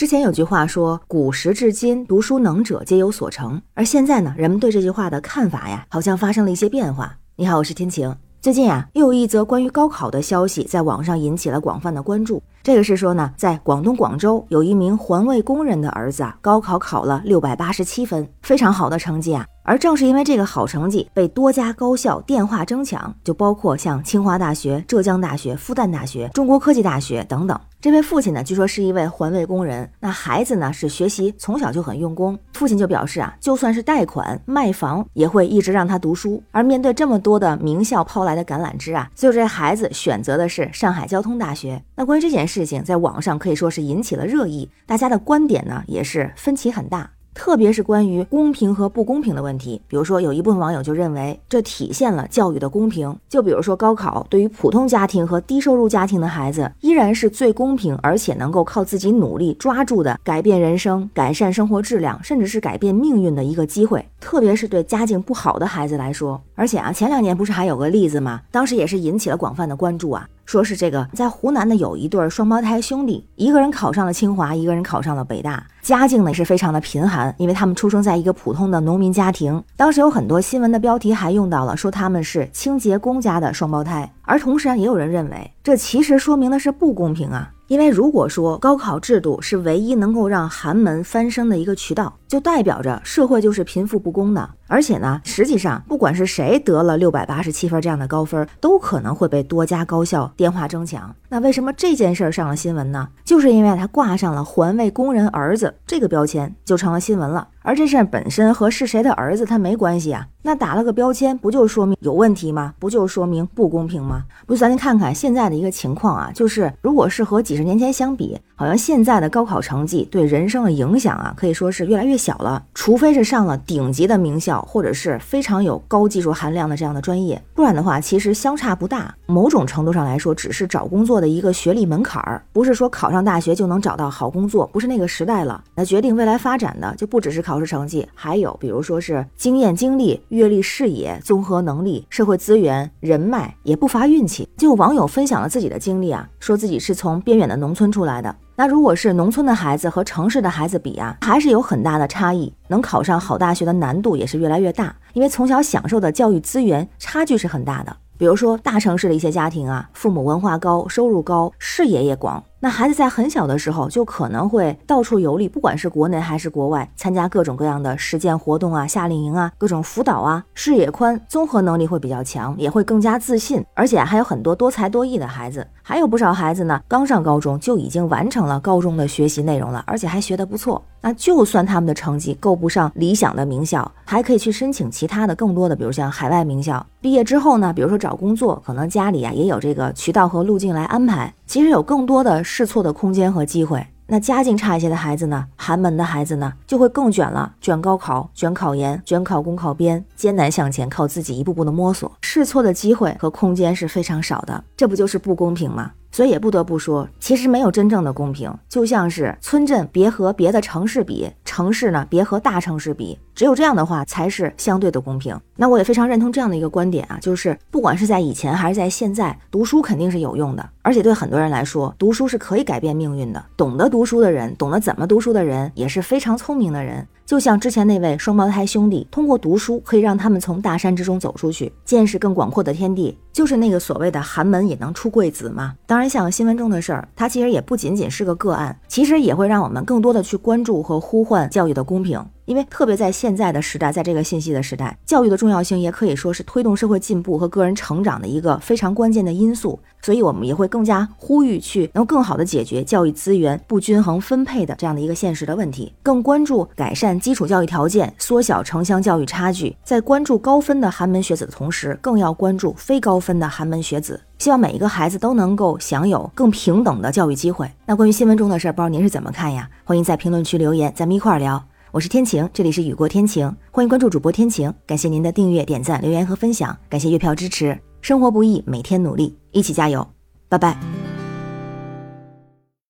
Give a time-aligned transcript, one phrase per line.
[0.00, 3.60] 之前有句话说，古时至今，读书能者皆有所成。
[3.74, 7.14] 而现在呢，人们对这句话的看法呀，好像发生了一些变化。
[7.36, 8.16] 你好，我是天晴。
[8.40, 12.42] 最近啊，又有一则关于高考的消息在网上引起了广泛的关注。
[12.62, 19.44] 这个是说呢，在广东广州有一名环卫工人的儿子啊，高考考了六百八十七分，非常好的成绩啊。
[19.62, 27.58] 而正是因为这个好成绩，被多家高校电话争抢，就包括像清华大学、浙江大学、复旦大学、中国科技大学等等。
[27.80, 32.38] 这位父亲呢，据说是一位环卫工人，那孩子呢是学习从小就很用功。
[32.52, 36.42] 父亲就表示啊，就算是贷款卖房，也会一直让他读书。
[36.50, 41.82] 而面对这么多的名校抛来的橄榄枝啊，最后这孩子选择的是上海交通大学。
[41.94, 47.10] 那关于这件事情，在网上可以说是引起了热议，大家的观点呢也是分歧很大。
[47.34, 53.16] 特别是关于公平和不公平的问题，比如说有一部分网友就认为这体现了教育的公平。
[53.28, 64.04] 就比如说高考对于普通家庭和低收入家庭的孩子，依然是最公平，而且能够靠自己努力抓住的改变人生、改善生活质量，甚至是改变命运的一个机会。
[64.20, 68.40] 特别是对家境不好的孩子来说，而且啊，前两年不是还有个例子吗？
[68.50, 70.28] 当时也是引起了广泛的关注啊。
[70.50, 79.62] 说是这个，在湖南的有一对双胞胎兄弟，一个人考上了清华，一个人考上了北大，家境呢是非常的贫寒，因为他们出生在一个普通的农民家庭。
[79.76, 87.52] 当时有很多新闻的标题还用到了说他们是清洁工家的双胞胎，而同时啊，也有人认为这其实说明的是不公平啊。
[87.68, 94.48] 因为如果说高考制度是唯一能够让寒门翻身的一个渠道，就代表着社会就是贫富不公的。
[94.68, 101.12] 而且呢，实际上不管是谁得了六百八十七分这样的高分，都可能会被多家高校电话争抢。
[101.28, 103.08] 那为什么这件事儿上了新闻呢？
[103.24, 107.48] 就是因为他挂上了环卫工人儿子这个标签，就成了新闻了。
[107.62, 112.72] 而这事儿本身和是谁的儿子他没关系啊，那打了个标签，不就说明有问题吗？
[112.78, 114.22] 不就说明不公平吗？
[114.46, 122.62] 不，咱先看看现在的一个情况啊，就是如果是和几十年前相比，好像现在的高考成绩对人生的影响啊，可以说是越来越小了。
[122.74, 129.12] 除非是上了顶级的名校，或者是非常有高技术含量的这样的专业，不然的话，其实相差不大。
[129.26, 135.64] 某种程度上来说，只是找工作的一个学历门槛儿，不是说考上大学就能找到好工作，不是那个时代了。
[135.74, 144.46] 那决定未来发展的就不只是考试成绩，还有比如说是经验、经历、阅历、视野、综合能力、社会资源、人脉，也不乏运气。
[144.56, 148.34] 就网友分享了自己的经历啊，说自己是从边远的农村出来的。
[148.60, 152.52] 那如果是农村的孩子和城市的孩子比啊，还是有很大的差异。
[152.68, 157.96] 能考上好大学的难度也是越来越大，因为从小享受的教育资源差距是很大的。
[158.18, 162.44] 比如说大城市的一些家庭啊，父母文化高，收入高，视野也广。
[162.62, 180.82] 那孩子在很小的时候就可能会到处游历，不管是国内还是国外，参加各种各样的实践活动啊、夏令营啊、各种辅导啊，视野宽，综合能力会比较强，也会更加自信，而且还有很多多才多艺的孩子，还有不少孩子呢，刚上高中就已经完成了高中的学习内容了，而且还学得不错。
[181.02, 186.84] 那就算他们的成绩够不上理想的名校，还可以去申请其他的更多的，比如像海外名校。
[187.00, 191.32] 毕业之后呢，比如说找工作，可能家里啊也有这个渠道和路径来安排。
[191.50, 193.84] 其实有更多的试错的空间和机会。
[194.06, 204.62] 那家境差一些的孩子呢，寒门的孩子呢，就会更卷了，卷高考、卷考研、卷考公考编，艰难向前，靠自己一步步的摸索，试错的机会和空间是非常少的。
[204.76, 205.90] 这不就是不公平吗？
[206.12, 213.18] 所以也不得不说，其实没有真正的公平，就像是村镇别和别的城市比，城市呢别和大城市比。
[213.34, 215.38] 只有这样的话，才是相对的公平。
[215.56, 220.68] 那我也非常认同这样的一个观点啊，就是不管是在以前还是在现在，读书肯定是有用的。
[220.82, 223.42] 而且对很多人来说，读书是可以改变命运的。
[223.56, 227.06] 懂得读书的人，懂得怎么读书的人，也是非常聪明的人。
[227.24, 233.16] 就像之前那位双胞胎兄弟，通过读书可以让他们从大山之中走出去，见识更广阔的天地。
[233.32, 235.74] 就是那个所谓的寒门也能出贵子嘛。
[235.86, 242.24] 当然，像新闻中的事儿，它其实也不仅仅是个个案，其实也会让我们更多的去关注和呼唤教育的公平。
[242.50, 249.78] 因为特别在现在的时代，在这个信息的时代，教育的重要性也可以说是推动社会进步和个人成长的一个非常关键的因素。
[250.02, 259.76] 所以，我们也会更加呼吁去能更好的解决教育资源不均衡分配的这样的一个现实的问题，更关注改善基础教育条件，缩小城乡教育差距。
[259.84, 264.20] 在关注高分的寒门学子的同时，更要关注非高分的寒门学子。
[264.38, 267.70] 希望每一个孩子都能够享有更平等的教育机会。
[267.86, 269.70] 那关于新闻中的事儿，不知道您是怎么看呀？
[269.84, 271.62] 欢迎在评论区留言，咱们一块儿聊。
[271.92, 277.76] 我是天晴，这里是雨过天晴，欢迎关注主播天晴，感谢您的订阅、点赞、留言和分享，感谢月票支持。
[278.00, 280.06] 生活不易，每天努力，一起加油，
[280.48, 280.78] 拜拜。